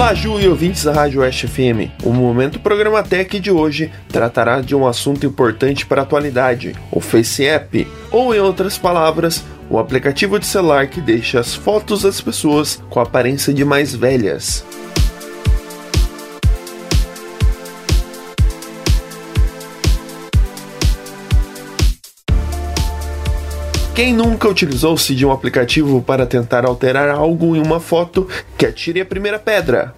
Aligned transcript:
Olá, 0.00 0.14
Ju 0.14 0.40
e 0.40 0.48
ouvintes 0.48 0.82
da 0.82 0.92
Rádio 0.92 1.20
Oeste 1.20 1.46
FM. 1.46 1.92
O 2.02 2.10
Momento 2.10 2.58
Programa 2.58 3.02
Tech 3.02 3.38
de 3.38 3.50
hoje 3.50 3.92
tratará 4.08 4.62
de 4.62 4.74
um 4.74 4.86
assunto 4.86 5.26
importante 5.26 5.84
para 5.84 6.00
a 6.00 6.04
atualidade, 6.04 6.74
o 6.90 7.00
Face 7.00 7.44
App, 7.44 7.86
ou 8.10 8.34
em 8.34 8.38
outras 8.38 8.78
palavras, 8.78 9.44
o 9.68 9.78
aplicativo 9.78 10.38
de 10.38 10.46
celular 10.46 10.86
que 10.86 11.02
deixa 11.02 11.38
as 11.38 11.54
fotos 11.54 12.00
das 12.00 12.18
pessoas 12.18 12.82
com 12.88 12.98
a 12.98 13.02
aparência 13.02 13.52
de 13.52 13.62
mais 13.62 13.94
velhas. 13.94 14.64
Quem 24.00 24.14
nunca 24.14 24.48
utilizou-se 24.48 25.14
de 25.14 25.26
um 25.26 25.30
aplicativo 25.30 26.00
para 26.00 26.24
tentar 26.24 26.64
alterar 26.64 27.10
algo 27.10 27.54
em 27.54 27.60
uma 27.60 27.78
foto 27.78 28.26
que 28.56 28.64
atire 28.64 29.02
a 29.02 29.04
primeira 29.04 29.38
pedra? 29.38 29.94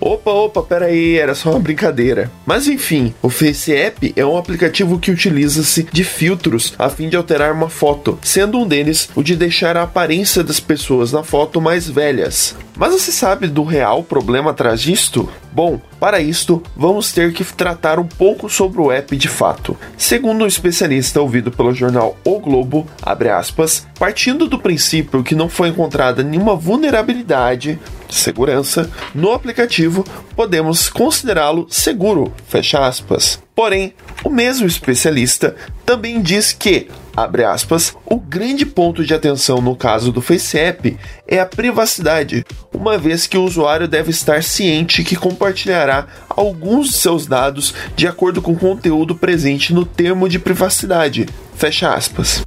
Opa, 0.00 0.30
opa, 0.30 0.62
peraí, 0.62 1.18
era 1.18 1.34
só 1.34 1.50
uma 1.50 1.60
brincadeira. 1.60 2.30
Mas 2.46 2.66
enfim, 2.66 3.12
o 3.20 3.28
Face 3.28 3.70
App 3.74 4.12
é 4.16 4.24
um 4.24 4.38
aplicativo 4.38 4.98
que 4.98 5.10
utiliza-se 5.10 5.82
de 5.92 6.04
filtros 6.04 6.72
a 6.78 6.88
fim 6.88 7.10
de 7.10 7.16
alterar 7.16 7.52
uma 7.52 7.68
foto, 7.68 8.18
sendo 8.22 8.58
um 8.58 8.66
deles 8.66 9.10
o 9.14 9.22
de 9.22 9.36
deixar 9.36 9.76
a 9.76 9.82
aparência 9.82 10.42
das 10.42 10.58
pessoas 10.58 11.12
na 11.12 11.22
foto 11.22 11.60
mais 11.60 11.88
velhas. 11.88 12.56
Mas 12.76 12.94
você 12.94 13.12
sabe 13.12 13.46
do 13.46 13.62
real 13.62 14.02
problema 14.02 14.52
atrás 14.52 14.80
disto? 14.80 15.28
Bom, 15.52 15.78
para 15.98 16.18
isto, 16.18 16.62
vamos 16.74 17.12
ter 17.12 17.32
que 17.34 17.44
tratar 17.44 17.98
um 17.98 18.06
pouco 18.06 18.48
sobre 18.48 18.80
o 18.80 18.90
app 18.90 19.14
de 19.14 19.28
fato. 19.28 19.76
Segundo 19.98 20.44
um 20.44 20.46
especialista 20.46 21.20
ouvido 21.20 21.50
pelo 21.50 21.74
jornal 21.74 22.16
O 22.24 22.38
Globo, 22.38 22.86
aspas, 23.02 23.86
partindo 23.98 24.48
do 24.48 24.58
princípio 24.58 25.22
que 25.22 25.34
não 25.34 25.48
foi 25.48 25.68
encontrada 25.68 26.22
nenhuma 26.22 26.56
vulnerabilidade 26.56 27.78
de 27.99 27.99
segurança 28.14 28.90
no 29.14 29.32
aplicativo, 29.32 30.04
podemos 30.34 30.88
considerá-lo 30.88 31.66
seguro, 31.70 32.32
fecha 32.46 32.86
aspas. 32.86 33.40
Porém, 33.54 33.92
o 34.24 34.30
mesmo 34.30 34.66
especialista 34.66 35.54
também 35.84 36.22
diz 36.22 36.52
que, 36.52 36.88
abre 37.16 37.44
aspas, 37.44 37.94
o 38.06 38.16
grande 38.18 38.64
ponto 38.64 39.04
de 39.04 39.12
atenção 39.12 39.60
no 39.60 39.76
caso 39.76 40.10
do 40.10 40.22
FaceApp 40.22 40.96
é 41.26 41.38
a 41.38 41.46
privacidade, 41.46 42.44
uma 42.72 42.96
vez 42.96 43.26
que 43.26 43.36
o 43.36 43.44
usuário 43.44 43.86
deve 43.86 44.10
estar 44.10 44.42
ciente 44.42 45.04
que 45.04 45.16
compartilhará 45.16 46.06
alguns 46.28 46.88
de 46.88 46.96
seus 46.96 47.26
dados 47.26 47.74
de 47.94 48.06
acordo 48.06 48.40
com 48.40 48.52
o 48.52 48.58
conteúdo 48.58 49.14
presente 49.14 49.74
no 49.74 49.84
termo 49.84 50.28
de 50.28 50.38
privacidade. 50.38 51.26
Fecha 51.54 51.92
aspas. 51.92 52.42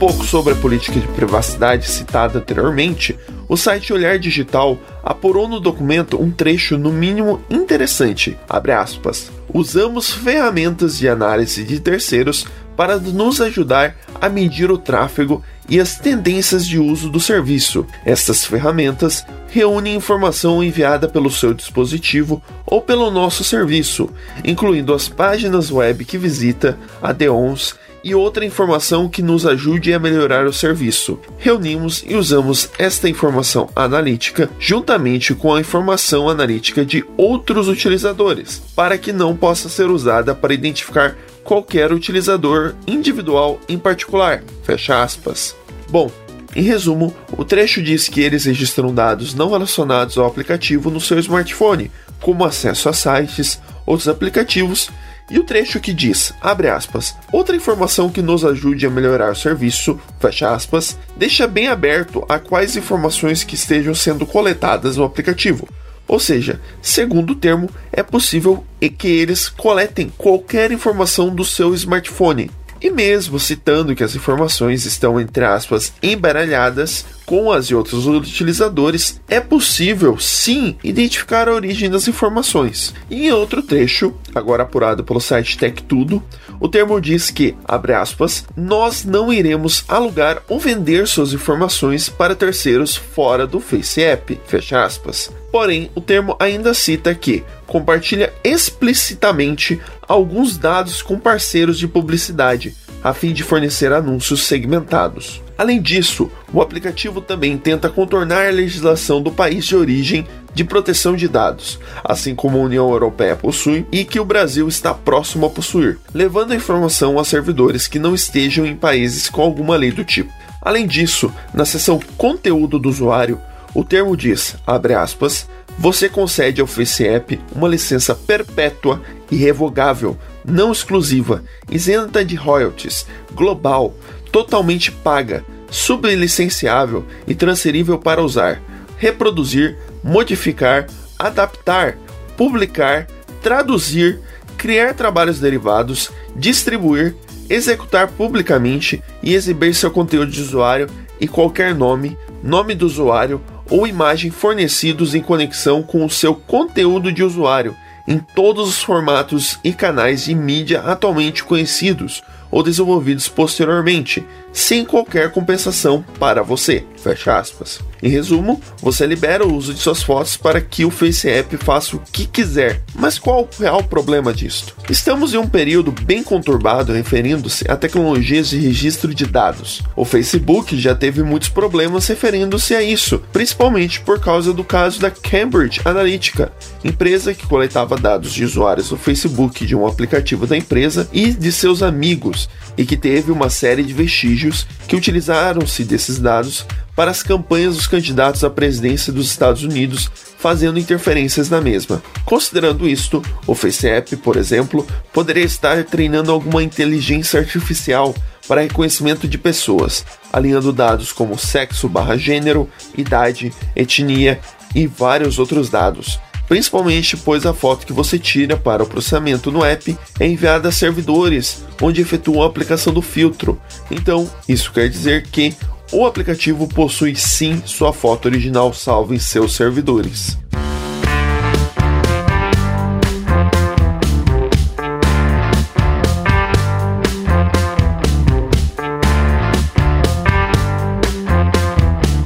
Pouco 0.00 0.24
sobre 0.24 0.54
a 0.54 0.56
política 0.56 0.98
de 0.98 1.06
privacidade 1.08 1.86
citada 1.86 2.38
anteriormente, 2.38 3.18
o 3.46 3.54
site 3.54 3.92
Olhar 3.92 4.18
Digital 4.18 4.78
apurou 5.04 5.46
no 5.46 5.60
documento 5.60 6.18
um 6.18 6.30
trecho 6.30 6.78
no 6.78 6.90
mínimo 6.90 7.44
interessante. 7.50 8.34
Aspas, 8.48 9.30
Usamos 9.52 10.10
ferramentas 10.10 10.96
de 10.96 11.06
análise 11.06 11.64
de 11.64 11.78
terceiros 11.80 12.46
para 12.76 12.98
nos 12.98 13.42
ajudar 13.42 13.94
a 14.20 14.28
medir 14.28 14.70
o 14.70 14.78
tráfego 14.78 15.42
e 15.68 15.78
as 15.78 15.98
tendências 15.98 16.66
de 16.66 16.78
uso 16.78 17.10
do 17.10 17.20
serviço. 17.20 17.84
Estas 18.04 18.44
ferramentas 18.44 19.26
reúnem 19.48 19.96
informação 19.96 20.62
enviada 20.62 21.08
pelo 21.08 21.30
seu 21.30 21.52
dispositivo 21.52 22.42
ou 22.64 22.80
pelo 22.80 23.10
nosso 23.10 23.42
serviço, 23.44 24.08
incluindo 24.44 24.94
as 24.94 25.08
páginas 25.08 25.70
web 25.70 26.04
que 26.04 26.16
visita, 26.16 26.78
add-ons 27.02 27.74
e 28.02 28.14
outra 28.14 28.44
informação 28.44 29.08
que 29.08 29.22
nos 29.22 29.46
ajude 29.46 29.92
a 29.92 29.98
melhorar 29.98 30.46
o 30.46 30.52
serviço. 30.52 31.18
Reunimos 31.38 32.04
e 32.06 32.14
usamos 32.14 32.70
esta 32.78 33.08
informação 33.08 33.68
analítica 33.74 34.50
juntamente 34.58 35.34
com 35.34 35.54
a 35.54 35.60
informação 35.60 36.28
analítica 36.28 36.84
de 36.84 37.04
outros 37.16 37.68
utilizadores, 37.68 38.62
para 38.74 38.96
que 38.96 39.12
não 39.12 39.36
possa 39.36 39.68
ser 39.68 39.90
usada 39.90 40.34
para 40.34 40.54
identificar 40.54 41.16
qualquer 41.44 41.92
utilizador 41.92 42.74
individual 42.86 43.60
em 43.68 43.78
particular. 43.78 44.42
Fecha 44.62 45.02
aspas. 45.02 45.56
Bom, 45.88 46.10
em 46.54 46.62
resumo, 46.62 47.14
o 47.36 47.44
trecho 47.44 47.82
diz 47.82 48.08
que 48.08 48.20
eles 48.20 48.44
registram 48.44 48.92
dados 48.92 49.34
não 49.34 49.50
relacionados 49.50 50.18
ao 50.18 50.26
aplicativo 50.26 50.90
no 50.90 51.00
seu 51.00 51.18
smartphone, 51.18 51.90
como 52.20 52.44
acesso 52.44 52.88
a 52.88 52.92
sites, 52.92 53.60
outros 53.86 54.08
aplicativos 54.08 54.90
e 55.30 55.38
o 55.38 55.44
trecho 55.44 55.78
que 55.78 55.92
diz, 55.92 56.34
abre 56.40 56.68
aspas, 56.68 57.14
outra 57.32 57.54
informação 57.54 58.10
que 58.10 58.20
nos 58.20 58.44
ajude 58.44 58.84
a 58.84 58.90
melhorar 58.90 59.32
o 59.32 59.36
serviço, 59.36 59.98
fecha 60.18 60.52
aspas, 60.52 60.98
deixa 61.16 61.46
bem 61.46 61.68
aberto 61.68 62.24
a 62.28 62.38
quais 62.38 62.76
informações 62.76 63.44
que 63.44 63.54
estejam 63.54 63.94
sendo 63.94 64.26
coletadas 64.26 64.96
no 64.96 65.04
aplicativo. 65.04 65.68
Ou 66.08 66.18
seja, 66.18 66.60
segundo 66.82 67.30
o 67.30 67.36
termo, 67.36 67.70
é 67.92 68.02
possível 68.02 68.64
que 68.98 69.06
eles 69.06 69.48
coletem 69.48 70.12
qualquer 70.18 70.72
informação 70.72 71.32
do 71.32 71.44
seu 71.44 71.72
smartphone, 71.74 72.50
e 72.80 72.90
mesmo 72.90 73.38
citando 73.38 73.94
que 73.94 74.02
as 74.02 74.14
informações 74.14 74.84
estão, 74.84 75.20
entre 75.20 75.44
aspas, 75.44 75.92
embaralhadas 76.02 77.04
com 77.26 77.52
as 77.52 77.68
de 77.68 77.74
outros 77.74 78.06
utilizadores, 78.06 79.20
é 79.28 79.38
possível 79.38 80.18
sim 80.18 80.76
identificar 80.82 81.48
a 81.48 81.54
origem 81.54 81.88
das 81.88 82.08
informações. 82.08 82.92
E 83.08 83.28
em 83.28 83.32
outro 83.32 83.62
trecho, 83.62 84.12
agora 84.34 84.64
apurado 84.64 85.04
pelo 85.04 85.20
site 85.20 85.56
TechTudo, 85.56 86.22
o 86.58 86.68
termo 86.68 87.00
diz 87.00 87.30
que, 87.30 87.54
abre 87.64 87.94
aspas, 87.94 88.44
nós 88.56 89.04
não 89.04 89.32
iremos 89.32 89.84
alugar 89.86 90.42
ou 90.48 90.58
vender 90.58 91.06
suas 91.06 91.32
informações 91.32 92.08
para 92.08 92.34
terceiros 92.34 92.96
fora 92.96 93.46
do 93.46 93.60
Face 93.60 94.02
App, 94.02 94.40
fecha 94.46 94.84
aspas. 94.84 95.39
Porém, 95.50 95.90
o 95.94 96.00
termo 96.00 96.36
ainda 96.38 96.72
cita 96.72 97.14
que 97.14 97.44
compartilha 97.66 98.32
explicitamente 98.44 99.80
alguns 100.06 100.56
dados 100.56 101.02
com 101.02 101.18
parceiros 101.18 101.78
de 101.78 101.88
publicidade, 101.88 102.74
a 103.02 103.12
fim 103.12 103.32
de 103.32 103.42
fornecer 103.42 103.92
anúncios 103.92 104.44
segmentados. 104.44 105.42
Além 105.56 105.80
disso, 105.80 106.30
o 106.52 106.62
aplicativo 106.62 107.20
também 107.20 107.58
tenta 107.58 107.88
contornar 107.88 108.46
a 108.46 108.50
legislação 108.50 109.20
do 109.20 109.30
país 109.30 109.64
de 109.66 109.76
origem 109.76 110.26
de 110.54 110.64
proteção 110.64 111.14
de 111.14 111.28
dados, 111.28 111.78
assim 112.02 112.34
como 112.34 112.58
a 112.58 112.62
União 112.62 112.88
Europeia 112.90 113.36
possui 113.36 113.86
e 113.92 114.04
que 114.04 114.18
o 114.18 114.24
Brasil 114.24 114.66
está 114.68 114.94
próximo 114.94 115.46
a 115.46 115.50
possuir, 115.50 115.98
levando 116.14 116.52
a 116.52 116.56
informação 116.56 117.18
a 117.18 117.24
servidores 117.24 117.86
que 117.86 117.98
não 117.98 118.14
estejam 118.14 118.64
em 118.64 118.74
países 118.74 119.28
com 119.28 119.42
alguma 119.42 119.76
lei 119.76 119.90
do 119.90 120.04
tipo. 120.04 120.32
Além 120.62 120.86
disso, 120.86 121.32
na 121.54 121.64
seção 121.64 122.00
Conteúdo 122.16 122.78
do 122.78 122.88
usuário, 122.88 123.40
o 123.74 123.84
termo 123.84 124.16
diz, 124.16 124.56
abre 124.66 124.94
aspas, 124.94 125.48
você 125.78 126.08
concede 126.08 126.60
ao 126.60 126.66
FaceApp 126.66 127.40
uma 127.54 127.68
licença 127.68 128.14
perpétua 128.14 129.00
e 129.30 129.36
revogável, 129.36 130.18
não 130.44 130.72
exclusiva, 130.72 131.44
isenta 131.70 132.24
de 132.24 132.34
royalties, 132.34 133.06
global, 133.32 133.94
totalmente 134.32 134.90
paga, 134.90 135.44
sublicenciável 135.70 137.04
e 137.26 137.34
transferível 137.34 137.98
para 137.98 138.22
usar, 138.22 138.60
reproduzir, 138.96 139.78
modificar, 140.02 140.86
adaptar, 141.18 141.96
publicar, 142.36 143.06
traduzir, 143.40 144.20
criar 144.56 144.94
trabalhos 144.94 145.38
derivados, 145.38 146.10
distribuir, 146.34 147.14
executar 147.48 148.08
publicamente 148.08 149.02
e 149.22 149.34
exibir 149.34 149.74
seu 149.74 149.90
conteúdo 149.90 150.30
de 150.30 150.42
usuário 150.42 150.88
e 151.20 151.28
qualquer 151.28 151.74
nome, 151.74 152.18
nome 152.42 152.74
do 152.74 152.86
usuário 152.86 153.40
ou 153.70 153.86
imagem 153.86 154.30
fornecidos 154.30 155.14
em 155.14 155.22
conexão 155.22 155.82
com 155.82 156.04
o 156.04 156.10
seu 156.10 156.34
conteúdo 156.34 157.12
de 157.12 157.22
usuário 157.22 157.76
em 158.06 158.18
todos 158.18 158.68
os 158.68 158.82
formatos 158.82 159.58
e 159.62 159.72
canais 159.72 160.24
de 160.24 160.34
mídia 160.34 160.80
atualmente 160.80 161.44
conhecidos 161.44 162.22
ou 162.50 162.62
desenvolvidos 162.62 163.28
posteriormente, 163.28 164.24
sem 164.52 164.84
qualquer 164.84 165.30
compensação 165.30 166.04
para 166.18 166.42
você. 166.42 166.84
Fecha 166.96 167.38
aspas. 167.38 167.80
Em 168.02 168.08
resumo, 168.08 168.60
você 168.80 169.06
libera 169.06 169.46
o 169.46 169.54
uso 169.54 169.74
de 169.74 169.80
suas 169.80 170.02
fotos 170.02 170.36
para 170.36 170.60
que 170.60 170.84
o 170.84 170.90
FaceApp 170.90 171.56
faça 171.58 171.96
o 171.96 172.02
que 172.12 172.26
quiser. 172.26 172.82
Mas 172.94 173.18
qual 173.18 173.42
o 173.42 173.62
real 173.62 173.82
problema 173.84 174.32
disto? 174.32 174.74
Estamos 174.88 175.34
em 175.34 175.36
um 175.36 175.46
período 175.46 175.92
bem 175.92 176.22
conturbado 176.22 176.92
referindo-se 176.92 177.70
a 177.70 177.76
tecnologias 177.76 178.48
de 178.48 178.58
registro 178.58 179.14
de 179.14 179.26
dados. 179.26 179.82
O 179.94 180.04
Facebook 180.04 180.78
já 180.78 180.94
teve 180.94 181.22
muitos 181.22 181.50
problemas 181.50 182.06
referindo-se 182.06 182.74
a 182.74 182.82
isso, 182.82 183.22
principalmente 183.32 184.00
por 184.00 184.18
causa 184.18 184.52
do 184.52 184.64
caso 184.64 185.00
da 185.00 185.10
Cambridge 185.10 185.80
Analytica, 185.84 186.52
empresa 186.82 187.34
que 187.34 187.46
coletava 187.46 187.96
dados 187.96 188.32
de 188.32 188.44
usuários 188.44 188.88
do 188.88 188.96
Facebook 188.96 189.66
de 189.66 189.76
um 189.76 189.86
aplicativo 189.86 190.46
da 190.46 190.56
empresa 190.56 191.08
e 191.12 191.30
de 191.30 191.52
seus 191.52 191.82
amigos 191.82 192.39
e 192.76 192.84
que 192.84 192.96
teve 192.96 193.32
uma 193.32 193.50
série 193.50 193.82
de 193.82 193.92
vestígios 193.92 194.66
que 194.86 194.96
utilizaram-se 194.96 195.84
desses 195.84 196.18
dados 196.18 196.66
para 196.94 197.10
as 197.10 197.22
campanhas 197.22 197.76
dos 197.76 197.86
candidatos 197.86 198.44
à 198.44 198.50
presidência 198.50 199.12
dos 199.12 199.26
Estados 199.26 199.62
Unidos, 199.62 200.10
fazendo 200.38 200.78
interferências 200.78 201.48
na 201.48 201.60
mesma. 201.60 202.02
Considerando 202.24 202.88
isto, 202.88 203.22
o 203.46 203.54
FaceApp, 203.54 204.16
por 204.16 204.36
exemplo, 204.36 204.86
poderia 205.12 205.44
estar 205.44 205.82
treinando 205.84 206.30
alguma 206.30 206.62
inteligência 206.62 207.40
artificial 207.40 208.14
para 208.46 208.62
reconhecimento 208.62 209.28
de 209.28 209.38
pessoas, 209.38 210.04
alinhando 210.32 210.72
dados 210.72 211.12
como 211.12 211.38
sexo 211.38 211.88
barra 211.88 212.16
gênero, 212.16 212.68
idade, 212.96 213.52
etnia 213.76 214.40
e 214.74 214.86
vários 214.86 215.38
outros 215.38 215.68
dados. 215.68 216.18
Principalmente 216.50 217.16
pois 217.16 217.46
a 217.46 217.54
foto 217.54 217.86
que 217.86 217.92
você 217.92 218.18
tira 218.18 218.56
para 218.56 218.82
o 218.82 218.86
processamento 218.86 219.52
no 219.52 219.64
app 219.64 219.96
é 220.18 220.26
enviada 220.26 220.68
a 220.68 220.72
servidores, 220.72 221.62
onde 221.80 222.00
efetuam 222.00 222.42
a 222.42 222.46
aplicação 222.46 222.92
do 222.92 223.00
filtro. 223.00 223.56
Então, 223.88 224.28
isso 224.48 224.72
quer 224.72 224.88
dizer 224.88 225.28
que 225.28 225.54
o 225.92 226.04
aplicativo 226.04 226.66
possui 226.66 227.14
sim 227.14 227.62
sua 227.64 227.92
foto 227.92 228.26
original 228.26 228.74
salva 228.74 229.14
em 229.14 229.18
seus 229.20 229.54
servidores. 229.54 230.36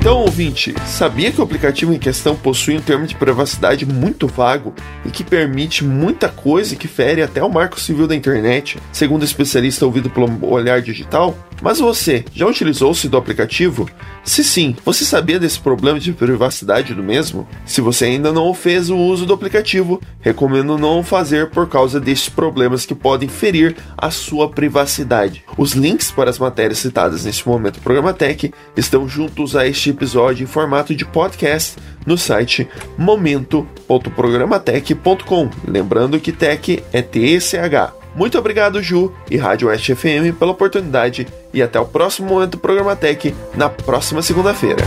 Então, 0.05 0.14
ouvinte, 0.25 0.75
sabia 0.87 1.31
que 1.31 1.39
o 1.39 1.45
aplicativo 1.45 1.93
em 1.93 1.99
questão 1.99 2.35
possui 2.35 2.79
um 2.79 2.81
termo 2.81 3.07
de 3.07 3.15
privacidade 3.15 3.85
muito 3.85 4.27
vago 4.27 4.75
e 5.05 5.11
que 5.11 5.23
permite 5.23 5.85
muita 5.85 6.31
coisa 6.31 6.75
que 6.75 6.89
fere 6.89 7.21
até 7.21 7.45
o 7.45 7.53
marco 7.53 7.79
civil 7.79 8.07
da 8.07 8.17
internet, 8.17 8.79
segundo 8.91 9.23
especialista 9.23 9.85
ouvido 9.85 10.09
pelo 10.09 10.51
Olhar 10.51 10.81
Digital? 10.81 11.37
Mas 11.63 11.79
você 11.79 12.25
já 12.35 12.47
utilizou-se 12.47 13.09
do 13.09 13.17
aplicativo? 13.17 13.89
Se 14.25 14.43
sim, 14.43 14.75
você 14.85 15.05
sabia 15.05 15.39
desse 15.39 15.61
problema 15.61 16.01
de 16.01 16.13
privacidade 16.13 16.95
do 16.95 17.03
mesmo? 17.03 17.47
Se 17.65 17.81
você 17.81 18.07
ainda 18.07 18.33
não 18.33 18.53
fez 18.55 18.91
o 18.91 18.97
uso 18.97 19.27
do 19.27 19.35
aplicativo, 19.35 20.01
recomendo 20.21 20.79
não 20.79 21.05
fazer 21.05 21.51
por 21.51 21.69
causa 21.69 22.01
destes 22.01 22.31
problemas 22.31 22.85
que 22.87 22.95
podem 22.95 23.29
ferir 23.29 23.77
a 23.97 24.11
sua 24.11 24.49
privacidade. 24.51 25.45
Os 25.57 25.73
links 25.73 26.11
para 26.11 26.31
as 26.31 26.39
matérias 26.39 26.79
citadas 26.79 27.25
neste 27.25 27.47
momento 27.47 27.81
Programa 27.81 28.13
Tech 28.13 28.53
estão 28.77 29.09
juntos 29.09 29.55
a 29.55 29.67
este 29.67 29.91
episódio 29.91 30.14
em 30.43 30.47
formato 30.47 30.95
de 30.95 31.05
podcast 31.05 31.77
no 32.07 32.17
site 32.17 32.69
momento.programatech.com. 32.97 35.51
Lembrando 35.67 36.21
que 36.21 36.33
Tech 36.33 36.83
é 36.93 37.03
TSH. 37.03 37.93
Muito 38.15 38.39
obrigado, 38.39 38.81
Ju 38.83 39.13
e 39.31 39.37
Rádio 39.37 39.69
Oeste 39.69 39.95
FM 39.95 40.35
pela 40.39 40.53
oportunidade 40.53 41.27
e 41.53 41.63
até 41.63 41.79
o 41.81 41.87
próximo 41.87 42.29
momento 42.29 42.53
do 42.53 42.59
Programa 42.59 42.95
Tech 42.95 43.35
na 43.57 43.69
próxima 43.69 44.23
segunda-feira. 44.23 44.85